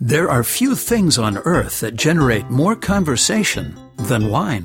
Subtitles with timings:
[0.00, 4.64] There are few things on earth that generate more conversation than wine.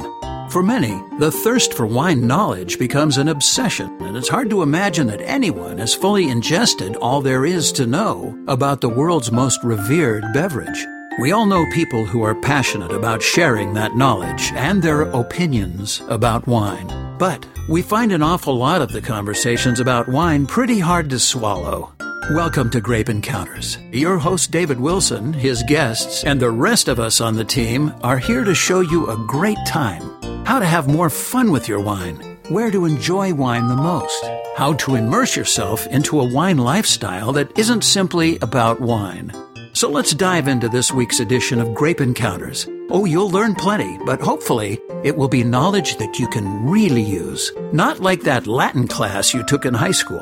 [0.49, 5.05] For many, the thirst for wine knowledge becomes an obsession, and it's hard to imagine
[5.05, 10.25] that anyone has fully ingested all there is to know about the world's most revered
[10.33, 10.83] beverage.
[11.19, 16.47] We all know people who are passionate about sharing that knowledge and their opinions about
[16.47, 16.87] wine.
[17.19, 21.93] But we find an awful lot of the conversations about wine pretty hard to swallow.
[22.27, 23.79] Welcome to Grape Encounters.
[23.91, 28.19] Your host, David Wilson, his guests, and the rest of us on the team are
[28.19, 30.01] here to show you a great time,
[30.45, 32.17] how to have more fun with your wine,
[32.49, 34.23] where to enjoy wine the most,
[34.55, 39.31] how to immerse yourself into a wine lifestyle that isn't simply about wine.
[39.73, 42.67] So let's dive into this week's edition of Grape Encounters.
[42.91, 47.51] Oh, you'll learn plenty, but hopefully it will be knowledge that you can really use,
[47.73, 50.21] not like that Latin class you took in high school.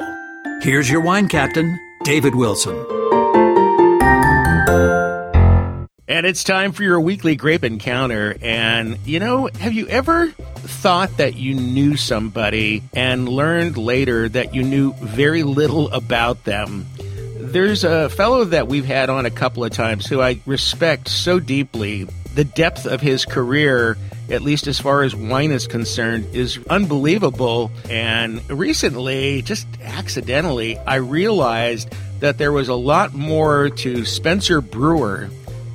[0.61, 2.75] Here's your wine captain, David Wilson.
[6.09, 8.35] And it's time for your weekly grape encounter.
[8.41, 14.55] And, you know, have you ever thought that you knew somebody and learned later that
[14.55, 16.87] you knew very little about them?
[17.37, 21.39] There's a fellow that we've had on a couple of times who I respect so
[21.39, 22.07] deeply.
[22.35, 23.97] The depth of his career,
[24.29, 27.71] at least as far as wine is concerned, is unbelievable.
[27.89, 35.29] And recently, just accidentally, I realized that there was a lot more to Spencer Brewer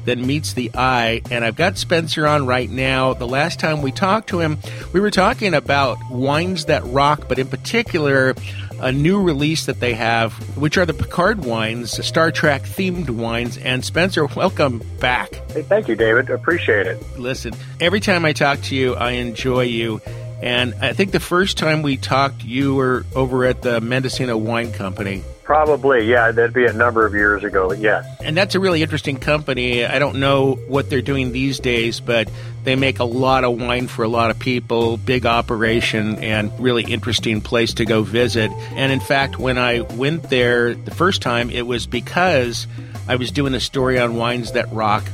[0.05, 1.23] than meets the eye.
[1.31, 3.15] And I've got Spencer on right now.
[3.15, 4.59] The last time we talked to him,
[4.93, 8.35] we were talking about wines that rock, but in particular,
[8.83, 13.57] a new release that they have, which are the Picard wines, Star Trek themed wines.
[13.57, 15.35] And Spencer, welcome back.
[15.53, 16.29] Hey, thank you, David.
[16.29, 17.01] Appreciate it.
[17.19, 20.01] Listen, every time I talk to you, I enjoy you.
[20.43, 24.73] And I think the first time we talked, you were over at the Mendocino Wine
[24.73, 25.23] Company.
[25.45, 26.33] Probably, yeah.
[26.33, 28.05] That'd be a number of years ago, yes.
[28.21, 29.85] And that's a really interesting company.
[29.85, 32.29] I don't know what they're doing these days, but
[32.65, 36.85] they make a lot of wine for a lot of people, big operation, and really
[36.85, 38.51] interesting place to go visit.
[38.73, 42.67] And in fact, when I went there the first time, it was because
[43.07, 45.05] I was doing a story on wines that rock.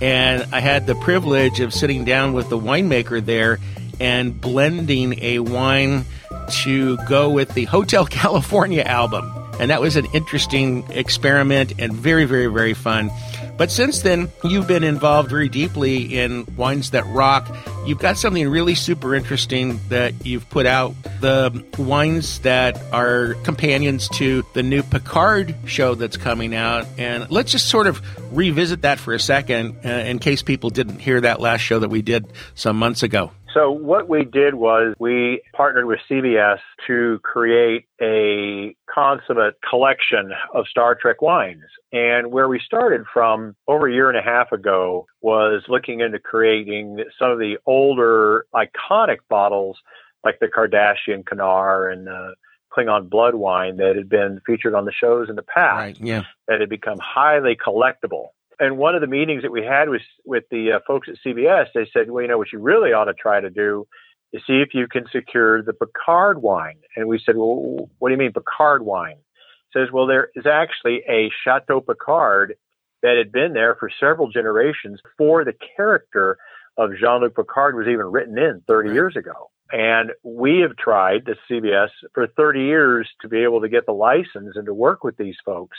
[0.00, 3.58] And I had the privilege of sitting down with the winemaker there
[4.00, 6.04] and blending a wine
[6.50, 9.30] to go with the Hotel California album.
[9.60, 13.10] And that was an interesting experiment and very, very, very fun.
[13.58, 17.54] But since then, you've been involved very deeply in Wines That Rock.
[17.84, 24.08] You've got something really super interesting that you've put out the wines that are companions
[24.14, 26.86] to the new Picard show that's coming out.
[26.96, 28.00] And let's just sort of
[28.34, 31.90] revisit that for a second uh, in case people didn't hear that last show that
[31.90, 33.30] we did some months ago.
[33.54, 40.66] So what we did was we partnered with CBS to create a consummate collection of
[40.68, 41.64] Star Trek wines.
[41.92, 46.20] And where we started from over a year and a half ago was looking into
[46.20, 49.78] creating some of the older iconic bottles
[50.24, 52.34] like the Cardassian Kanar and uh,
[52.76, 56.22] Klingon blood wine that had been featured on the shows in the past Right, yeah.
[56.46, 58.28] that had become highly collectible
[58.60, 61.66] and one of the meetings that we had was with the uh, folks at CBS.
[61.74, 63.86] They said, well, you know, what you really ought to try to do
[64.32, 66.76] is see if you can secure the Picard wine.
[66.94, 69.16] And we said, well, what do you mean Picard wine?
[69.16, 72.54] It says, well, there is actually a Chateau Picard
[73.02, 76.36] that had been there for several generations before the character
[76.76, 78.94] of Jean-Luc Picard was even written in 30 Right.
[78.94, 79.50] years ago.
[79.72, 83.92] And we have tried, the CBS, for 30 years to be able to get the
[83.92, 85.78] license and to work with these folks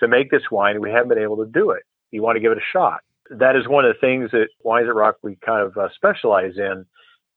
[0.00, 0.80] to make this wine.
[0.80, 1.82] We haven't been able to do it.
[2.10, 3.00] You want to give it a shot.
[3.30, 6.56] That is one of the things that Wines That Rock we kind of uh, specialize
[6.56, 6.86] in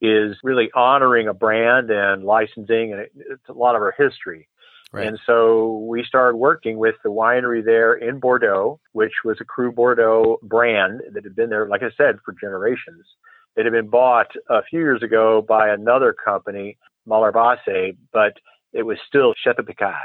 [0.02, 4.48] is really honoring a brand and licensing, and it, it's a lot of our history.
[4.94, 5.08] Right.
[5.08, 9.72] And so we started working with the winery there in Bordeaux, which was a Cru
[9.72, 13.06] Bordeaux brand that had been there, like I said, for generations.
[13.56, 16.78] It had been bought a few years ago by another company,
[17.08, 18.34] Malherbasse, but
[18.74, 19.96] it was still Chateau Picard,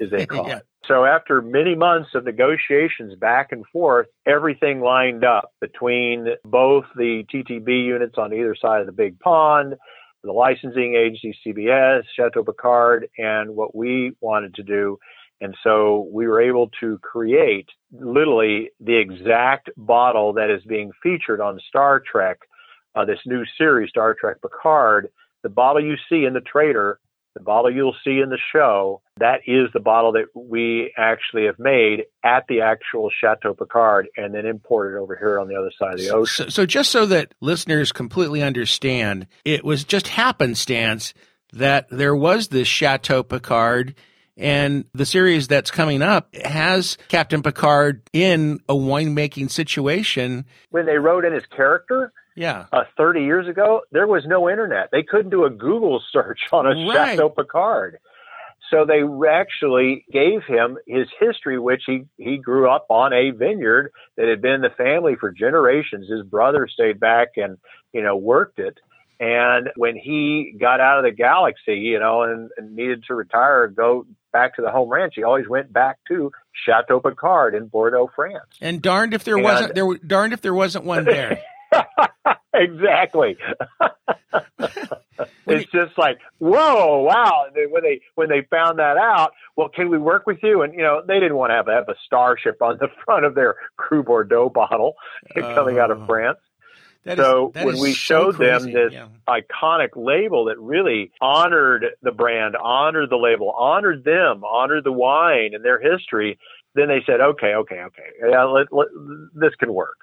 [0.00, 0.58] as they call Yeah.
[0.58, 0.66] it.
[0.86, 7.24] So after many months of negotiations back and forth, everything lined up between both the
[7.32, 9.74] TTB units on either side of the big pond,
[10.24, 14.98] the licensing agency CBS, Chateau Picard, and what we wanted to do.
[15.40, 21.40] And so we were able to create literally the exact bottle that is being featured
[21.40, 22.38] on Star Trek,
[22.94, 25.08] uh, this new series, Star Trek Picard.
[25.42, 26.98] The bottle you see in the trailer,
[27.38, 31.58] the bottle you'll see in the show, that is the bottle that we actually have
[31.58, 35.94] made at the actual Chateau Picard and then imported over here on the other side
[35.94, 36.46] of the ocean.
[36.46, 41.14] So, so just so that listeners completely understand, it was just happenstance
[41.52, 43.94] that there was this Chateau Picard
[44.38, 50.46] And the series that's coming up has Captain Picard in a winemaking situation.
[50.70, 52.66] When they wrote in his character, yeah.
[52.72, 54.90] Uh, 30 years ago, there was no internet.
[54.92, 57.10] They couldn't do a Google search on a right.
[57.10, 57.98] Chateau Picard.
[58.70, 63.92] So they actually gave him his history, which he, he grew up on a vineyard
[64.16, 66.08] that had been in the family for generations.
[66.08, 67.56] His brother stayed back and,
[67.92, 68.78] you know, worked it.
[69.20, 73.64] And when he got out of the galaxy, you know, and, and needed to retire
[73.64, 77.66] and go back to the home ranch, he always went back to Chateau Picard in
[77.66, 78.44] Bordeaux, France.
[78.60, 81.42] And darned if there and, wasn't there darned if there wasn't one there.
[82.54, 83.36] exactly.
[85.46, 87.46] it's just like, whoa, wow.
[87.70, 90.62] When they when they found that out, well, can we work with you?
[90.62, 93.34] And you know, they didn't want to have, have a starship on the front of
[93.34, 94.94] their Cru Bordeaux bottle
[95.36, 96.06] uh, coming out of oh.
[96.06, 96.38] France.
[97.16, 98.72] so is, when we so showed crazy.
[98.72, 99.08] them this yeah.
[99.28, 105.50] iconic label that really honored the brand, honored the label, honored them, honored the wine
[105.54, 106.38] and their history,
[106.74, 108.88] then they said, okay, okay, okay, yeah, let, let,
[109.34, 109.96] this can work.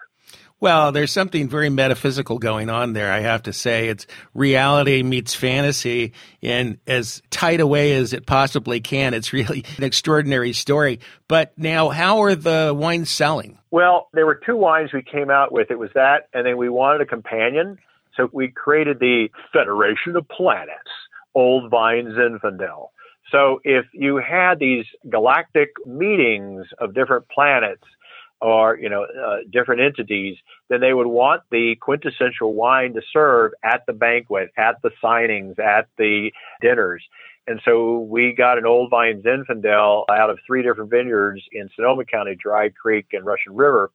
[0.61, 3.89] Well, there's something very metaphysical going on there, I have to say.
[3.89, 9.13] It's reality meets fantasy in as tight a way as it possibly can.
[9.13, 11.01] It's really an extraordinary story.
[11.27, 13.59] But now, how are the wines selling?
[13.69, 15.71] Well, there were two wines we came out with.
[15.71, 17.77] It was that, and then we wanted a companion.
[18.15, 20.89] So we created the Federation of Planets,
[21.33, 22.89] Old Vine Zinfandel.
[23.29, 27.83] So if you had these galactic meetings of different planets,
[28.45, 30.37] or you know uh, different entities,
[30.69, 35.57] then they would want the quintessential wine to serve at the banquet, at the signings,
[35.57, 36.31] at the
[36.61, 37.03] dinners.
[37.47, 42.05] And so we got an old vine Zinfandel out of three different vineyards in Sonoma
[42.05, 43.91] County, Dry Creek and Russian River,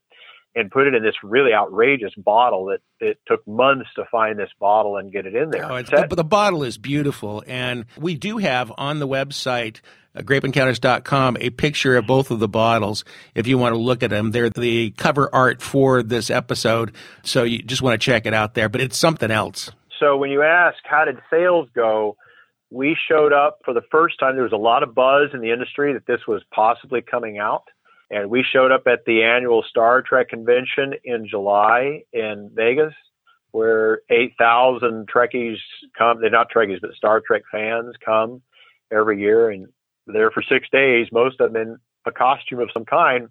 [0.55, 4.50] and put it in this really outrageous bottle that it took months to find this
[4.58, 5.70] bottle and get it in there.
[5.70, 7.44] Oh, the, the bottle is beautiful.
[7.47, 9.81] And we do have on the website
[10.14, 13.05] uh, grapeencounters.com a picture of both of the bottles
[13.35, 14.32] if you want to look at them.
[14.32, 16.93] They're the cover art for this episode,
[17.23, 19.70] so you just want to check it out there, but it's something else.
[20.00, 22.17] So when you ask how did sales go,
[22.70, 24.35] we showed up for the first time.
[24.35, 27.64] There was a lot of buzz in the industry that this was possibly coming out.
[28.10, 32.92] And we showed up at the annual Star Trek convention in July in Vegas,
[33.52, 35.58] where 8,000 Trekkies
[35.96, 36.20] come.
[36.20, 38.42] They're not Trekkies, but Star Trek fans come
[38.92, 39.50] every year.
[39.50, 39.68] And
[40.06, 43.28] there for six days, most of them in a costume of some kind.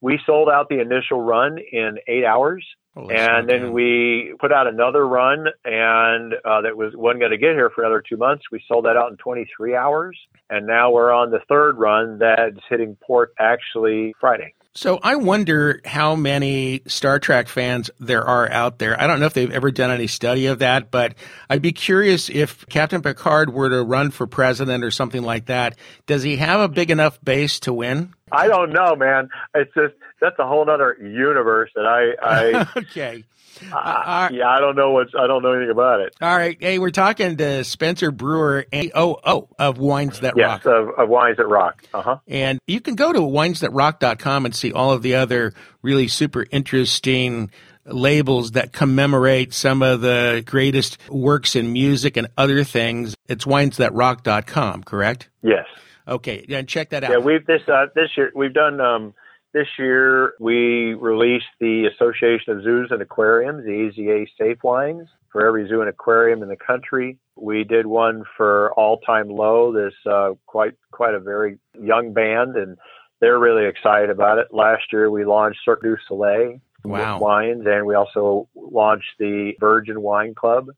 [0.00, 2.64] We sold out the initial run in eight hours.
[3.06, 7.54] And then we put out another run, and uh, that was wasn't going to get
[7.54, 8.44] here for another two months.
[8.50, 10.18] We sold that out in 23 hours,
[10.50, 14.54] and now we're on the third run that's hitting port actually Friday.
[14.78, 18.98] So I wonder how many Star Trek fans there are out there.
[18.98, 21.16] I don't know if they've ever done any study of that, but
[21.50, 25.76] I'd be curious if Captain Picard were to run for president or something like that.
[26.06, 28.14] Does he have a big enough base to win?
[28.30, 29.30] I don't know, man.
[29.52, 32.54] It's just that's a whole other universe that I.
[32.54, 33.24] I okay.
[33.72, 35.12] Uh, uh, yeah, I don't know what's.
[35.18, 36.14] I don't know anything about it.
[36.20, 40.62] All right, hey, we're talking to Spencer Brewer, AOO of Wines That yes, Rock.
[40.64, 41.84] Yes, of, of, Wines That Rock.
[41.92, 42.18] Uh huh.
[42.26, 45.52] And you can go to winesthatrock.com and see all of the other
[45.82, 47.50] really super interesting
[47.84, 53.14] labels that commemorate some of the greatest works in music and other things.
[53.28, 55.28] It's winesthatrock.com, correct?
[55.42, 55.66] Yes.
[56.06, 57.10] Okay, and check that out.
[57.10, 59.14] Yeah, we've this uh, this year we've done um,
[59.52, 65.46] this year we released the Association of Zoos and Aquariums, the AZA Safe Wines, for
[65.46, 67.18] every zoo and aquarium in the country.
[67.36, 72.56] We did one for All Time Low, this uh, quite quite a very young band,
[72.56, 72.76] and
[73.20, 74.48] they're really excited about it.
[74.52, 77.18] Last year we launched Cirque du Soleil wow.
[77.18, 80.68] wines, and we also launched the Virgin Wine Club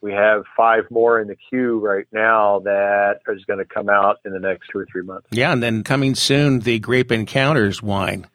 [0.00, 4.18] we have five more in the queue right now that is going to come out
[4.24, 5.26] in the next two or three months.
[5.30, 8.26] Yeah, and then coming soon, the Grape Encounters wine,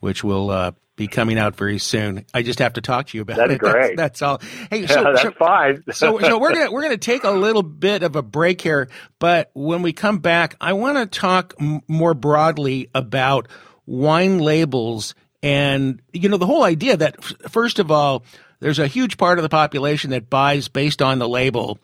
[0.00, 2.26] which will uh, be coming out very soon.
[2.34, 3.48] I just have to talk to you about that.
[3.48, 3.58] that's it.
[3.70, 3.96] Great.
[3.96, 4.40] That's, that's all.
[4.70, 5.84] Hey, so, yeah, that's so, fine.
[5.92, 8.88] so, so we're gonna we're gonna take a little bit of a break here,
[9.18, 13.48] but when we come back, I want to talk m- more broadly about
[13.86, 18.24] wine labels and you know the whole idea that f- first of all
[18.62, 21.78] there's a huge part of the population that buys based on the label.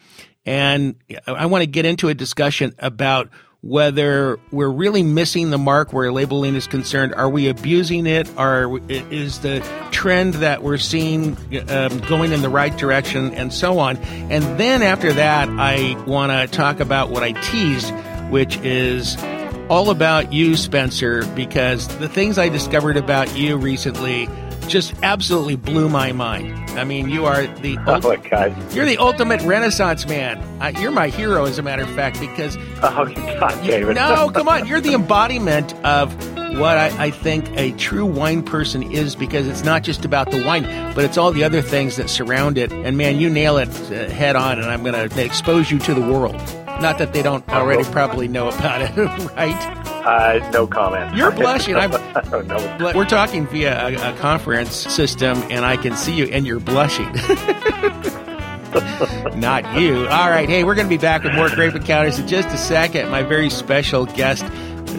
[0.47, 0.95] And
[1.27, 3.31] I want to get into a discussion about
[3.63, 7.13] whether we're really missing the mark where labeling is concerned.
[7.15, 8.31] Are we abusing it?
[8.39, 9.59] Or is the
[9.91, 11.37] trend that we're seeing
[11.69, 13.97] um, going in the right direction and so on?
[13.97, 17.93] And then after that, I want to talk about what I teased,
[18.31, 19.17] which is
[19.69, 24.29] all about you, Spencer, because the things I discovered about you recently
[24.69, 26.55] just absolutely blew my mind.
[26.79, 30.39] I mean, you are the oh you're the ultimate Renaissance man.
[30.63, 33.97] Uh, you're my hero, as a matter of fact, because oh God, David.
[33.97, 36.15] no, come on, you're the embodiment of
[36.59, 40.45] what I, I, think a true wine person is because it's not just about the
[40.45, 42.73] wine, but it's all the other things that surround it.
[42.73, 45.95] And man, you nail it uh, head on, and I'm going to expose you to
[45.95, 46.37] the world.
[46.81, 48.97] Not that they don't already probably know about it,
[49.37, 49.98] right?
[50.09, 51.15] Uh, no comment.
[51.15, 51.77] You're blushing.
[51.77, 52.93] I'm, no.
[52.95, 57.05] We're talking via a, a conference system, and I can see you, and you're blushing.
[59.39, 60.09] Not you.
[60.09, 60.49] All right.
[60.49, 63.11] Hey, we're going to be back with more Grape Encounters in just a second.
[63.11, 64.47] My very special guest,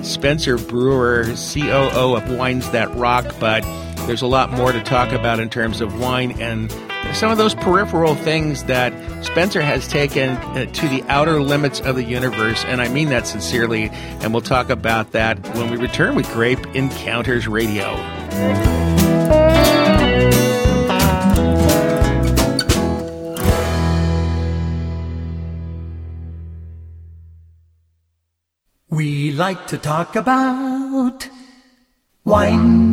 [0.04, 3.34] Spencer Brewer, COO of Wines That Rock.
[3.40, 3.64] But
[4.06, 6.72] there's a lot more to talk about in terms of wine and
[7.14, 11.96] some of those peripheral things that Spencer has taken uh, to the outer limits of
[11.96, 12.64] the universe.
[12.66, 13.90] And I mean that sincerely.
[14.22, 17.96] And we'll talk about that when we return with Grape Encounters Radio.
[28.90, 31.30] We like to talk about
[32.26, 32.89] wine.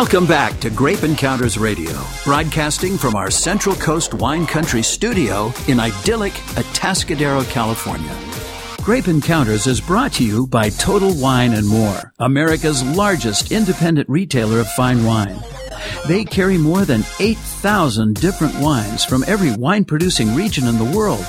[0.00, 1.92] Welcome back to Grape Encounters Radio,
[2.24, 8.16] broadcasting from our Central Coast Wine Country studio in idyllic Atascadero, California.
[8.82, 14.60] Grape Encounters is brought to you by Total Wine and More, America's largest independent retailer
[14.60, 15.38] of fine wine.
[16.08, 21.26] They carry more than 8,000 different wines from every wine producing region in the world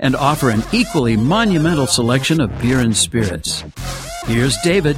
[0.00, 3.64] and offer an equally monumental selection of beer and spirits.
[4.26, 4.96] Here's David.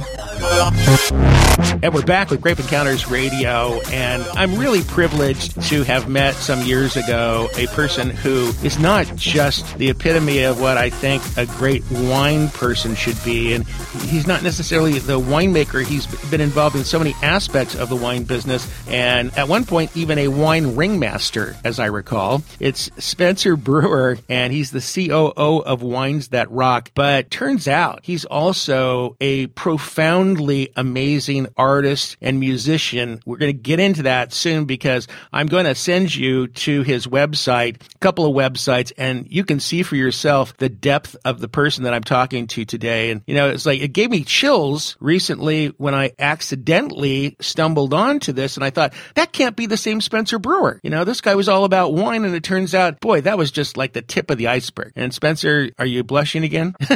[1.81, 6.61] And we're back with Grape Encounters Radio, and I'm really privileged to have met some
[6.61, 11.45] years ago a person who is not just the epitome of what I think a
[11.57, 15.83] great wine person should be, and he's not necessarily the winemaker.
[15.83, 19.95] He's been involved in so many aspects of the wine business, and at one point,
[19.95, 22.43] even a wine ringmaster, as I recall.
[22.59, 26.91] It's Spencer Brewer, and he's the COO of Wines That Rock.
[26.93, 33.21] But turns out he's also a profoundly amazing artist and musician.
[33.25, 37.07] We're going to get into that soon because I'm going to send you to his
[37.07, 41.47] website, a couple of websites, and you can see for yourself the depth of the
[41.47, 43.11] person that I'm talking to today.
[43.11, 48.33] And, you know, it's like it gave me chills recently when I accidentally stumbled onto
[48.33, 50.79] this and I thought, that can't be the same Spencer Brewer.
[50.83, 53.51] You know, this guy was all about wine and it turns out, boy, that was
[53.51, 54.93] just like the tip of the iceberg.
[54.95, 56.75] And Spencer, are you blushing again?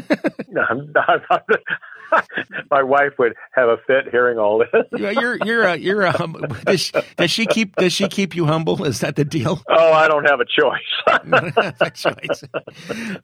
[0.49, 1.21] no, I'm not.
[2.71, 4.85] my wife would have a fit hearing all this.
[4.99, 8.45] you're you're a, you're a hum- does, she, does she keep does she keep you
[8.45, 8.83] humble?
[8.83, 9.61] Is that the deal?
[9.81, 11.79] Oh, I don't have a choice.
[11.79, 12.43] a choice.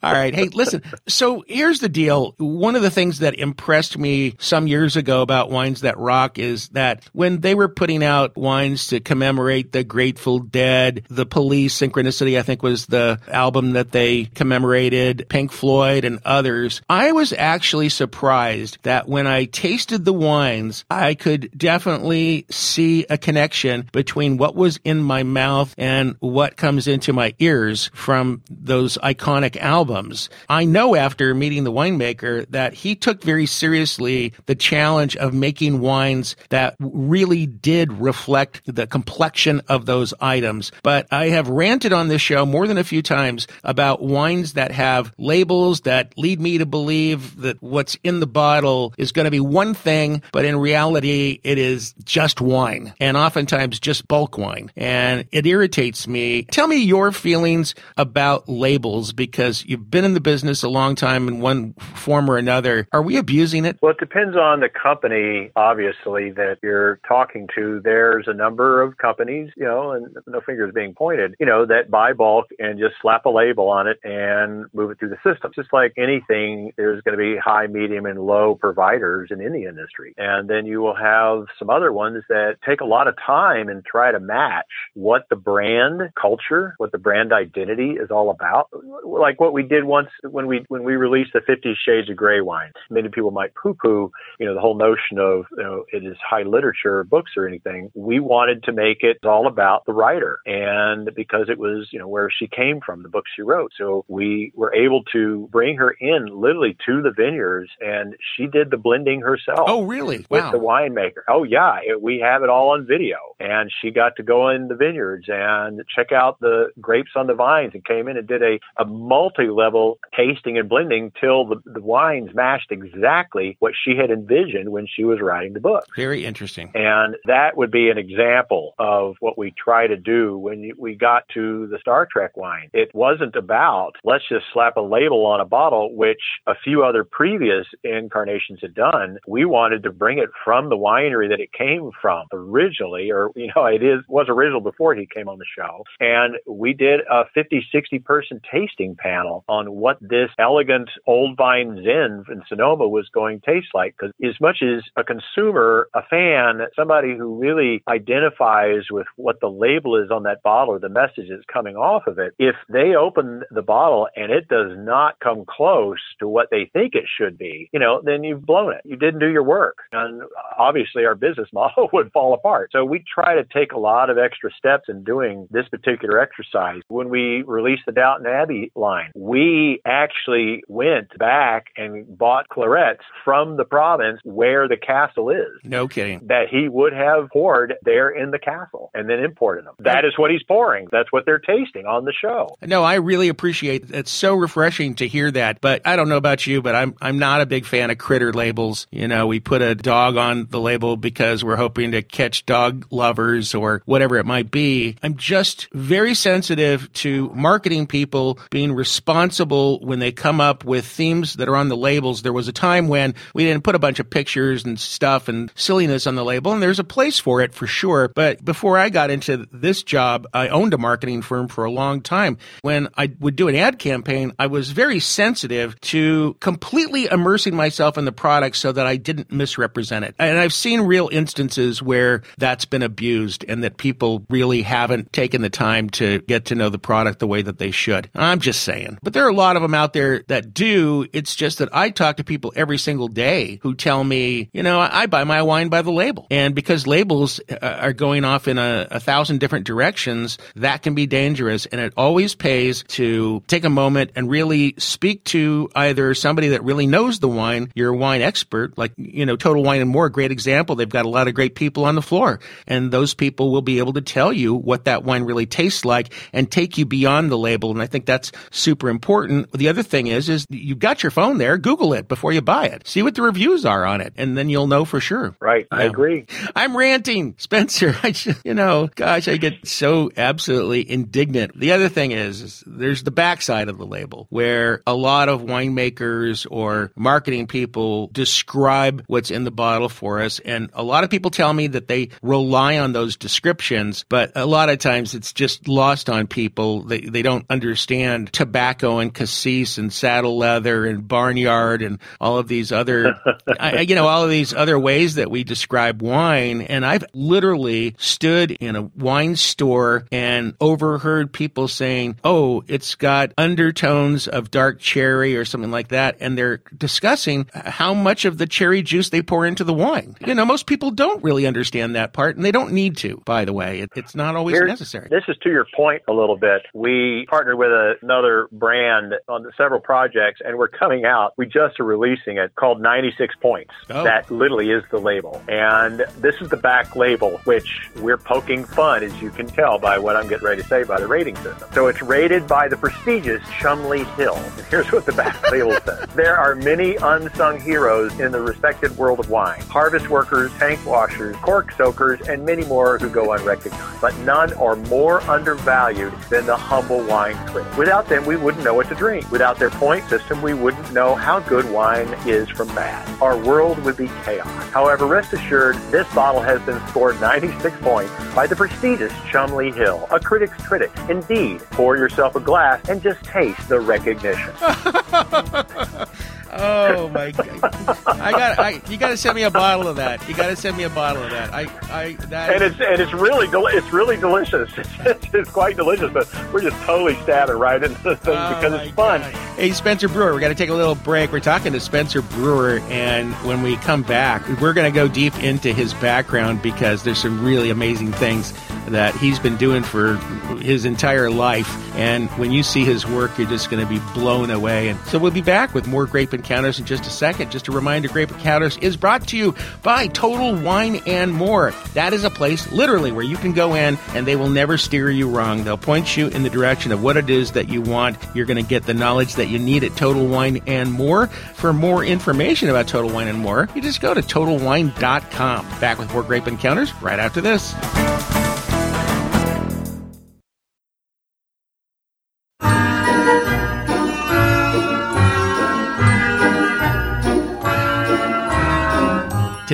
[0.02, 0.34] All right.
[0.34, 0.84] Hey, listen.
[1.08, 2.34] So here's the deal.
[2.38, 6.70] One of the things that impressed me some years ago about Wines That Rock is
[6.70, 12.40] that when they were putting out wines to commemorate the Grateful Dead, the Police, Synchronicity,
[12.40, 16.82] I think was the album that they commemorated, Pink Floyd, and others.
[16.90, 23.18] I was actually surprised that when I tasted the wines, I could definitely see a
[23.18, 28.98] connection between what was in my mouth and what comes into my ears from those
[29.00, 30.30] iconic albums.
[30.50, 35.80] I know after meeting the winemaker that he took very seriously the challenge of making
[35.80, 40.72] wines that really did reflect the complexion of those items.
[40.84, 44.72] But I have ranted on this show more than a few times about wines that
[44.72, 49.26] have labels that lead me to believe that what's in the bottle bottle is going
[49.26, 54.38] to be one thing, but in reality, it is just wine and oftentimes just bulk
[54.38, 54.72] wine.
[54.76, 56.44] And it irritates me.
[56.44, 61.28] Tell me your feelings about labels because you've been in the business a long time
[61.28, 62.88] in one form or another.
[62.92, 63.78] Are we abusing it?
[63.82, 67.82] Well, it depends on the company, obviously, that you're talking to.
[67.84, 71.92] There's a number of companies, you know, and no fingers being pointed, you know, that
[71.92, 75.52] buy bulk and just slap a label on it and move it through the system.
[75.54, 80.14] Just like anything, there's going to be high, medium, and low providers in the industry.
[80.18, 83.84] And then you will have some other ones that take a lot of time and
[83.86, 88.70] try to match what the brand culture, what the brand identity is all about.
[89.04, 92.42] Like what we did once when we when we released the 50 Shades of Grey
[92.42, 92.72] wine.
[92.90, 96.44] Many people might poo-poo, you know, the whole notion of you know it is high
[96.44, 97.92] literature books or anything.
[97.94, 102.08] We wanted to make it all about the writer, and because it was you know
[102.08, 103.72] where she came from, the books she wrote.
[103.78, 108.52] So we were able to bring her in literally to the vineyards, and she She
[108.52, 109.60] did the blending herself.
[109.68, 110.26] Oh, really?
[110.30, 110.52] With wow.
[110.52, 111.24] the winemaker.
[111.28, 111.80] Oh, yeah.
[111.84, 113.18] It, we have it all on video.
[113.40, 117.34] And she got to go in the vineyards and check out the grapes on the
[117.34, 121.62] vines and came in and did a, a multi level tasting and blending till the,
[121.66, 125.86] the wines matched exactly what she had envisioned when she was writing the book.
[125.96, 126.72] Very interesting.
[126.74, 131.28] And that would be an example of what we try to do when we got
[131.34, 132.70] to the Star Trek wine.
[132.74, 137.04] It wasn't about let's just slap a label on a bottle, which a few other
[137.04, 139.18] previous incarnations had done.
[139.28, 143.52] We wanted to bring it from the winery that it came from originally, or, you
[143.56, 145.84] know, it is, was original before he came on the show.
[146.00, 151.76] And we did a 50, 60 person tasting panel on what this elegant old vine
[151.84, 153.96] Zin in Sonoma was going to taste like.
[153.98, 159.50] Because as much as a consumer, a fan, somebody who really identifies with what the
[159.50, 162.96] label is on that bottle or the message that's coming off of it, if they
[162.96, 167.38] open the bottle and it does not come close to what they think it should
[167.38, 168.82] be, you know, then you've blown it.
[168.84, 169.78] You didn't do your work.
[169.92, 170.24] And
[170.58, 172.70] obviously our business model would fall apart.
[172.72, 176.82] So we try to take a lot of extra steps in doing this particular exercise.
[176.88, 183.58] When we released the Downton Abbey line, we actually went back and bought clarets from
[183.58, 185.60] the province where the castle is.
[185.64, 186.28] No kidding.
[186.28, 189.76] That he would have poured there in the castle and then imported them.
[189.80, 190.88] That is what he's pouring.
[190.92, 192.56] That's what they're tasting on the show.
[192.62, 193.92] No, I really appreciate it.
[193.92, 195.62] It's so refreshing to hear that.
[195.62, 198.32] But I don't know about you, but I'm I'm not a big fan of critter
[198.32, 198.86] labels.
[198.92, 202.86] You know, we put a dog on the label because we're hoping to catch dog
[202.92, 204.96] lovers or whatever it might be.
[205.02, 211.34] I'm just very sensitive to marketing people being responsible when they come up with themes
[211.38, 212.22] that are on the labels.
[212.22, 215.52] There was a time when we didn't put a bunch of pictures and stuff and
[215.56, 218.12] silliness on the label, and there's a place for it for sure.
[218.14, 222.02] But before I got into this job, I owned a marketing firm for a long
[222.02, 222.38] time.
[222.62, 227.95] When I would do an ad campaign, I was very sensitive to completely immersing myself
[227.98, 230.16] in the product so that I didn't misrepresent it.
[230.20, 235.42] And I've seen real instances where that's been abused and that people really haven't taken
[235.42, 238.10] the time to get to know the product the way that they should.
[238.16, 239.00] I'm just saying.
[239.04, 241.08] But there are a lot of them out there that do.
[241.14, 244.80] It's just that I talk to people every single day who tell me, you know,
[244.80, 246.28] I buy my wine by the label.
[246.32, 250.96] And because labels uh, are going off in a, a thousand different directions, that can
[250.96, 251.66] be dangerous.
[251.66, 256.64] And it always pays to take a moment and really speak to either somebody that
[256.64, 260.10] really knows the wine, you're a wine expert, like, you know, Total Wine and More,
[260.10, 260.76] great example.
[260.76, 262.40] They've got a lot of great people on the floor.
[262.68, 266.14] And those people will be able to tell you what that wine really tastes like
[266.34, 267.72] and take you beyond the label.
[267.72, 269.52] And I think that's super important.
[269.52, 272.68] The other thing is, is you've got your phone there, Google it before you buy
[272.68, 272.88] it.
[272.88, 274.14] See what the reviews are on it.
[274.18, 275.36] And then you'll know for sure.
[275.40, 275.68] Right.
[275.72, 276.26] I agree.
[276.56, 277.96] I'm ranting, Spencer.
[278.04, 281.60] I just, you know, gosh, I get so absolutely indignant.
[281.60, 285.42] The other thing is, is there's the backside of the label where a lot of
[285.42, 287.75] winemakers or marketing people
[288.14, 290.40] describe what's in the bottle for us.
[290.40, 294.46] And a lot of people tell me that they rely on those descriptions, but a
[294.46, 296.84] lot of times it's just lost on people.
[296.84, 302.48] They, they don't understand tobacco and cassis and saddle leather and barnyard and all of
[302.48, 303.16] these other,
[303.60, 306.62] I- you know, all of these other ways that we describe wine.
[306.62, 313.34] And I've literally stood in a wine store and overheard people saying, oh, it's got
[313.38, 316.18] undertones of dark cherry or something like that.
[316.20, 320.16] And they're discussing how much of the cherry juice they pour into the wine.
[320.26, 323.46] You know, most people don't really understand that part and they don't need to, by
[323.46, 323.80] the way.
[323.82, 325.08] It, it's not always Here's- necessary.
[325.10, 326.64] This is to your point a little bit.
[326.74, 331.34] We partnered with another brand on several projects, and we're coming out.
[331.38, 333.72] We just are releasing it called 96 Points.
[333.90, 334.04] Oh.
[334.04, 335.42] That literally is the label.
[335.48, 339.98] And this is the back label, which we're poking fun, as you can tell by
[339.98, 341.68] what I'm getting ready to say by the rating system.
[341.74, 344.36] So it's rated by the prestigious Chumley Hill.
[344.36, 346.08] And here's what the back label says.
[346.16, 349.62] There are many unsung heroes in the respected world of wine.
[349.62, 354.02] Harvest workers, tank washers, cork soakers, and many more who go unrecognized.
[354.02, 357.78] But none are more undervalued than the humble wine critic.
[357.78, 359.30] Without them, we wouldn't know what to drink.
[359.32, 363.08] Without their point system, we wouldn't know how good wine is from bad.
[363.22, 364.48] Our world would be chaos.
[364.72, 370.08] However, rest assured, this bottle has been scored 96 points by the prestigious Chumley Hill,
[370.12, 370.92] a critic's critic.
[371.10, 374.54] Indeed, pour yourself a glass and just taste the recognition.
[376.58, 377.64] Oh my god!
[378.08, 378.60] I got.
[378.60, 380.28] I, you got to send me a bottle of that.
[380.30, 381.54] You got to send me a bottle of that.
[381.54, 381.64] I.
[381.92, 382.14] I.
[382.30, 382.54] That.
[382.54, 384.72] and it's and it's really del- it's really delicious.
[385.06, 388.74] It's, it's quite delicious, but we're just totally stabbing right into the thing Oh, because
[388.82, 389.22] it's fun.
[389.22, 389.34] God.
[389.56, 391.32] Hey, Spencer Brewer, we're going to take a little break.
[391.32, 395.38] We're talking to Spencer Brewer, and when we come back, we're going to go deep
[395.44, 398.52] into his background because there's some really amazing things
[398.88, 400.16] that he's been doing for
[400.60, 401.70] his entire life.
[401.96, 404.90] And when you see his work, you're just going to be blown away.
[404.90, 407.52] And so we'll be back with more Grape Encounters in just a second.
[407.52, 411.72] Just a reminder Grape Encounters is brought to you by Total Wine and More.
[411.96, 415.10] That is a place, literally, where you can go in and they will never steer
[415.10, 415.64] you wrong.
[415.64, 418.18] They'll point you in the direction of what it is that you want.
[418.36, 421.28] You're going to get the knowledge that you need at Total Wine and More.
[421.28, 425.80] For more information about Total Wine and More, you just go to TotalWine.com.
[425.80, 427.74] Back with more Grape Encounters right after this.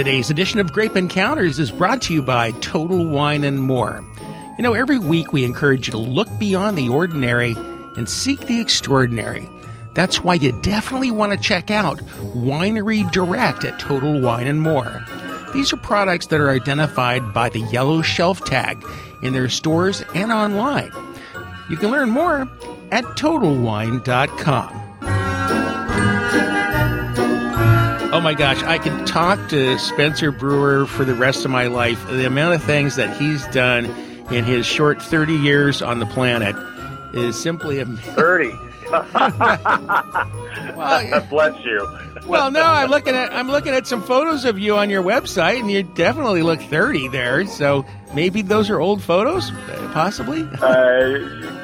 [0.01, 4.03] Today's edition of Grape Encounters is brought to you by Total Wine and More.
[4.57, 7.55] You know, every week we encourage you to look beyond the ordinary
[7.95, 9.47] and seek the extraordinary.
[9.93, 11.99] That's why you definitely want to check out
[12.33, 15.05] Winery Direct at Total Wine and More.
[15.53, 18.83] These are products that are identified by the yellow shelf tag
[19.21, 20.91] in their stores and online.
[21.69, 22.49] You can learn more
[22.91, 24.90] at TotalWine.com.
[28.13, 32.05] Oh my gosh, I could talk to Spencer Brewer for the rest of my life.
[32.07, 33.85] The amount of things that he's done
[34.31, 36.55] in his short 30 years on the planet
[37.13, 38.13] is simply amazing.
[38.15, 38.51] 30.
[40.75, 41.87] well, Bless you.
[42.27, 45.61] well, no, I'm looking at I'm looking at some photos of you on your website,
[45.61, 47.45] and you definitely look 30 there.
[47.47, 49.51] So maybe those are old photos,
[49.93, 50.41] possibly.
[50.61, 51.60] Uh,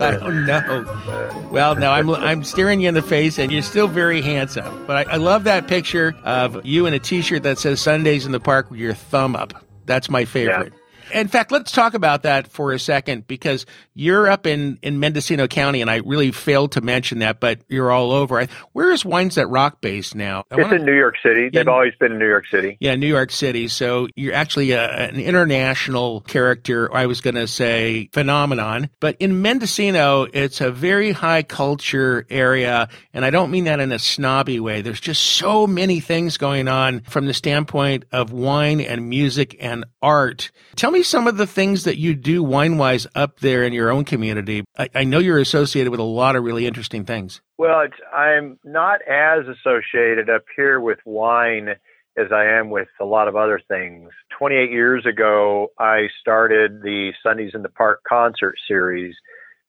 [0.00, 1.48] I don't know.
[1.50, 4.86] Well, no, I'm I'm staring you in the face, and you're still very handsome.
[4.86, 8.32] But I, I love that picture of you in a T-shirt that says "Sundays in
[8.32, 9.64] the Park" with your thumb up.
[9.84, 10.72] That's my favorite.
[10.72, 10.78] Yeah.
[11.12, 15.46] In fact, let's talk about that for a second because you're up in, in Mendocino
[15.46, 18.46] County, and I really failed to mention that, but you're all over.
[18.72, 20.44] Where is Wines That Rock based now?
[20.50, 21.48] I it's wanna- in New York City.
[21.52, 22.76] They've always been in New York City.
[22.80, 23.68] yeah, New York City.
[23.68, 28.90] So you're actually a, an international character, I was going to say phenomenon.
[29.00, 32.88] But in Mendocino, it's a very high culture area.
[33.12, 34.82] And I don't mean that in a snobby way.
[34.82, 39.84] There's just so many things going on from the standpoint of wine and music and
[40.02, 40.50] art.
[40.76, 43.90] Tell me some of the things that you do wine wise up there in your
[43.90, 44.64] own community.
[44.76, 47.40] I, I know you're associated with a lot of really interesting things.
[47.58, 51.76] Well, I'm not as associated up here with wine
[52.16, 54.10] as I am with a lot of other things.
[54.38, 59.14] 28 years ago, I started the Sundays in the Park concert series,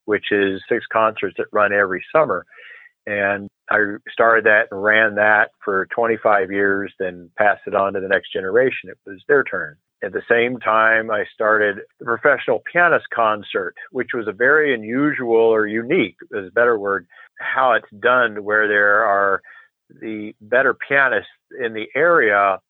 [0.06, 2.46] which is six concerts that run every summer.
[3.06, 3.78] And I
[4.10, 8.32] started that and ran that for 25 years, then passed it on to the next
[8.32, 8.90] generation.
[8.90, 9.76] It was their turn.
[10.02, 15.34] At the same time, I started the professional pianist concert, which was a very unusual
[15.36, 17.06] or unique, is a better word,
[17.40, 19.42] how it's done where there are
[20.00, 22.60] the better pianists in the area.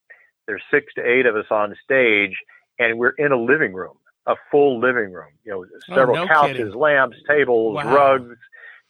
[0.47, 2.35] There's six to eight of us on stage
[2.79, 6.27] and we're in a living room, a full living room, you know, oh, several no
[6.27, 6.75] couches, kidding.
[6.75, 7.95] lamps, tables, Wow.
[7.95, 8.37] rugs,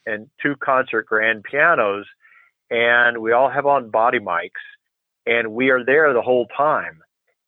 [0.05, 2.05] and two concert grand pianos.
[2.69, 4.51] And we all have on body mics
[5.25, 7.01] and we are there the whole time.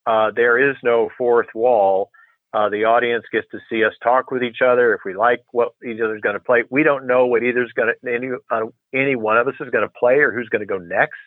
[0.06, 2.10] Uh, there is no fourth wall.
[2.54, 4.94] Uh, the audience gets to see us talk with each other.
[4.94, 7.94] If we like what each other's going to play, we don't know what either's going
[7.94, 10.66] to any uh, any one of us is going to play or who's going to
[10.66, 11.20] go next.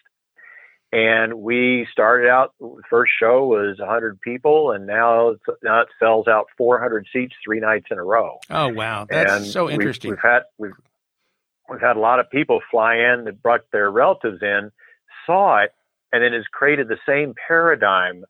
[0.92, 2.54] And we started out.
[2.60, 7.34] The first show was 100 people, and now it's, now it sells out 400 seats
[7.44, 8.38] three nights in a row.
[8.48, 9.04] Oh, wow.
[9.10, 10.10] That's and so we've- interesting.
[10.10, 10.72] We've, had we've
[11.68, 14.70] we've had a lot of people fly in that brought their relatives in,
[15.26, 15.72] saw it,
[16.12, 18.24] and then has created the same paradigm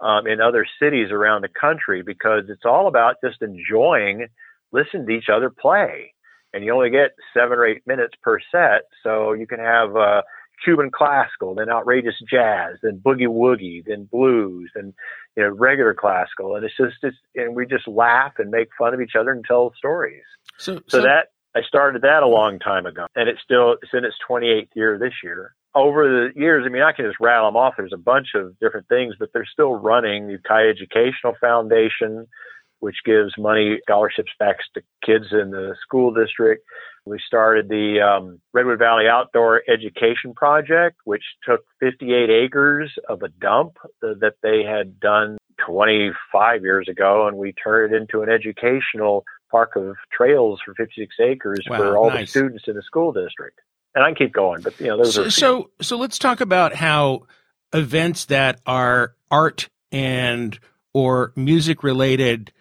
[0.00, 4.26] um, in other cities around the country because it's all about just enjoying,
[4.72, 6.14] listening to each other play,
[6.52, 9.96] and you only get seven or eight minutes per set, so you can have.
[9.96, 10.22] Uh,
[10.62, 14.92] Cuban classical, then outrageous jazz, then boogie woogie, then blues, and
[15.36, 18.92] you know regular classical, and it's just it's, and we just laugh and make fun
[18.92, 20.22] of each other and tell stories.
[20.58, 24.04] so, So that I started that a long time ago, and it's still it's in
[24.04, 25.54] its 28th year this year.
[25.74, 27.74] Over the years, I mean, I can just rattle them off.
[27.76, 30.26] There's a bunch of different things, but they're still running.
[30.26, 32.26] The Kai Educational Foundation,
[32.80, 36.64] which gives money scholarships back to kids in the school district.
[37.06, 43.28] We started the um, Redwood Valley Outdoor Education Project, which took 58 acres of a
[43.28, 49.24] dump that they had done 25 years ago, and we turned it into an educational
[49.50, 53.60] park of trails for 56 acres Wow, for all the students in the school district.
[53.94, 56.40] And I can keep going, but you know, those so, are so so let's talk
[56.40, 57.26] about how
[57.72, 60.58] events that are art and
[60.92, 62.52] or music related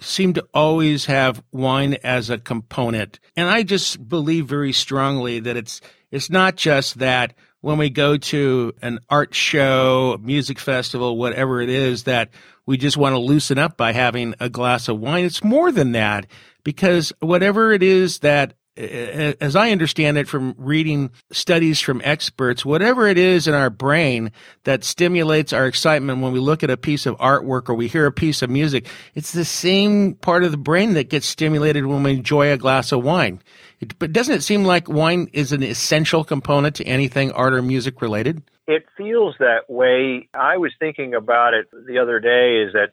[0.00, 3.20] seem to always have wine as a component.
[3.36, 8.16] And I just believe very strongly that it's it's not just that when we go
[8.18, 12.28] to an art show, music festival, whatever it is that
[12.66, 15.24] we just want to loosen up by having a glass of wine.
[15.24, 16.26] It's more than that
[16.62, 23.06] because whatever it is that as I understand it from reading studies from experts, whatever
[23.06, 24.32] it is in our brain
[24.64, 28.06] that stimulates our excitement when we look at a piece of artwork or we hear
[28.06, 32.02] a piece of music, it's the same part of the brain that gets stimulated when
[32.02, 33.40] we enjoy a glass of wine.
[33.80, 37.62] It, but doesn't it seem like wine is an essential component to anything art or
[37.62, 38.42] music related?
[38.66, 40.28] It feels that way.
[40.34, 42.92] I was thinking about it the other day is that,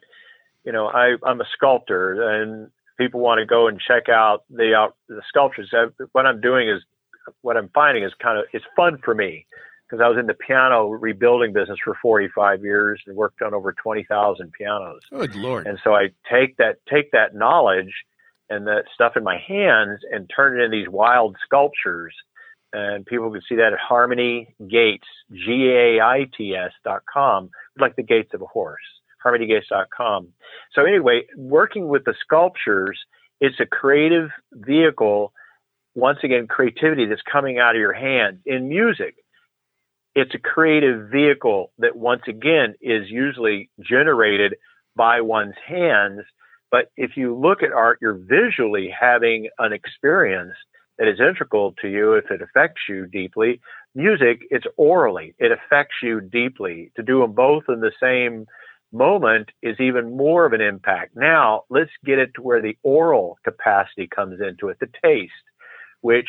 [0.64, 2.70] you know, I, I'm a sculptor and
[3.02, 5.72] people want to go and check out the out the sculptures.
[6.12, 6.82] What I'm doing is
[7.42, 9.46] what I'm finding is kind of it's fun for me
[9.86, 13.72] because I was in the piano rebuilding business for 45 years and worked on over
[13.72, 15.00] 20,000 pianos.
[15.10, 15.66] Good lord!
[15.66, 17.92] And so I take that take that knowledge
[18.48, 22.14] and that stuff in my hands and turn it into these wild sculptures.
[22.74, 27.50] And people can see that at Harmony Gaits, G A I T S dot com,
[27.78, 28.80] like the gaits of a horse
[29.24, 30.28] harmonygaits.com.
[30.74, 32.98] So anyway, working with the sculptures,
[33.40, 35.32] it's a creative vehicle.
[35.94, 38.38] Once again, creativity that's coming out of your hands.
[38.46, 39.16] In music,
[40.14, 44.56] it's a creative vehicle that once again is usually generated
[44.94, 46.20] by one's hands.
[46.70, 50.54] But if you look at art, you're visually having an experience
[50.98, 53.60] that is integral to you if it affects you deeply.
[53.94, 55.34] Music, it's orally.
[55.38, 56.92] It affects you deeply.
[56.96, 58.46] To do them both in the same
[58.92, 61.16] moment is even more of an impact.
[61.16, 65.32] Now, let's get it to where the oral capacity comes into it, the taste,
[66.02, 66.28] which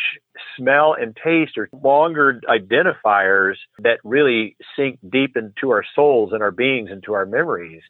[0.57, 6.51] smell and taste are longer identifiers that really sink deep into our souls and our
[6.51, 7.81] beings, into our memories.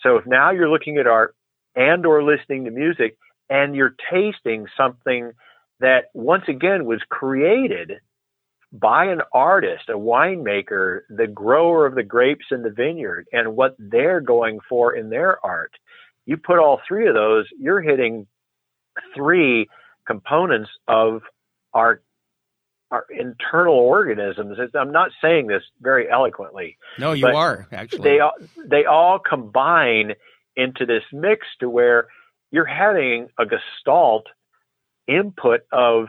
[0.00, 1.34] So if now you're looking at art
[1.74, 3.16] and or listening to music
[3.50, 5.32] and you're tasting something
[5.80, 8.00] that once again was created
[8.72, 13.76] by an artist, a winemaker, the grower of the grapes in the vineyard, and what
[13.78, 15.72] they're going for in their art.
[16.24, 18.26] You put all three of those, you're hitting
[19.14, 19.68] three
[20.06, 21.22] components of
[21.74, 22.00] our
[22.90, 24.58] our internal organisms.
[24.74, 26.76] I'm not saying this very eloquently.
[26.98, 28.02] No, you are actually.
[28.02, 28.34] They all,
[28.66, 30.12] they all combine
[30.56, 32.08] into this mix to where
[32.50, 34.26] you're having a gestalt
[35.08, 36.08] input of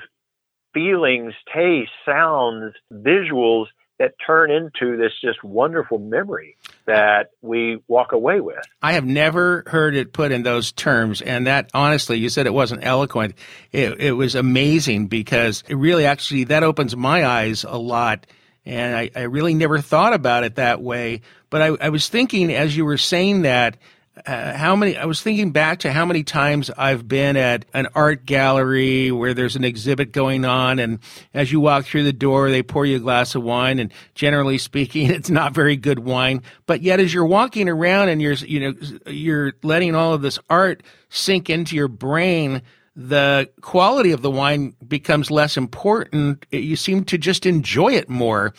[0.74, 3.68] feelings, tastes, sounds, visuals
[4.00, 8.66] that turn into this just wonderful memory that we walk away with.
[8.82, 11.22] I have never heard it put in those terms.
[11.22, 13.36] And that honestly, you said it wasn't eloquent.
[13.72, 18.26] It, it was amazing because it really actually, that opens my eyes a lot.
[18.66, 21.22] And I, I really never thought about it that way.
[21.50, 23.78] But I, I was thinking as you were saying that,
[24.26, 27.88] uh, how many I was thinking back to how many times I've been at an
[27.96, 31.00] art gallery where there's an exhibit going on and
[31.34, 34.60] as you walk through the door they pour you a glass of wine and generally
[34.60, 36.44] speaking it's not very good wine.
[36.68, 38.74] But yet as you're walking around and you're you know
[39.08, 42.62] you're letting all of this art sink into your brain
[42.96, 46.46] the quality of the wine becomes less important.
[46.52, 48.54] You seem to just enjoy it more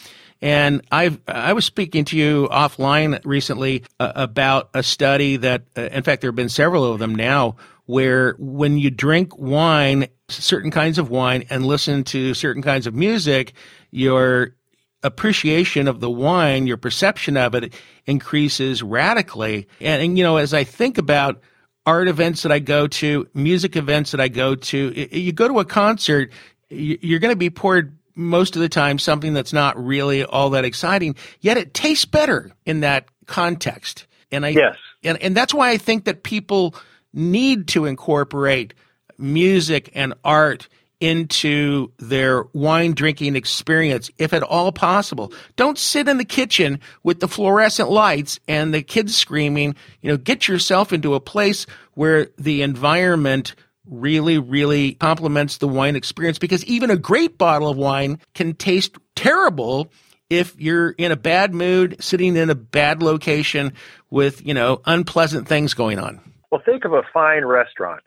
[0.45, 5.89] and I I was speaking to you offline recently uh, about a study that, uh,
[5.91, 10.71] in fact, there have been several of them now, where when you drink wine, certain
[10.71, 13.55] kinds of wine, and listen to certain kinds of music,
[13.91, 14.55] your
[15.03, 17.73] appreciation of the wine, your perception of it
[18.05, 19.67] increases radically.
[19.81, 21.41] And, and you know, as I think about
[21.87, 25.61] art events that I go to, music events that I go to, you go to
[25.61, 26.31] a concert,
[26.69, 30.65] you're going to be poured most of the time something that's not really all that
[30.65, 34.07] exciting, yet it tastes better in that context.
[34.31, 34.77] And I yes.
[35.03, 36.75] and, and that's why I think that people
[37.13, 38.75] need to incorporate
[39.19, 40.69] music and art
[41.01, 45.33] into their wine drinking experience if at all possible.
[45.57, 49.75] Don't sit in the kitchen with the fluorescent lights and the kids screaming.
[50.01, 53.55] You know, get yourself into a place where the environment
[53.89, 58.97] really, really complements the wine experience because even a great bottle of wine can taste
[59.15, 59.91] terrible
[60.31, 63.73] if you're in a bad mood, sitting in a bad location
[64.11, 66.21] with, you know, unpleasant things going on.
[66.51, 68.03] Well, think of a fine restaurant